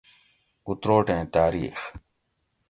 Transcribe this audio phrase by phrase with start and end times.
[0.67, 1.77] اُتروٹیں تاریخ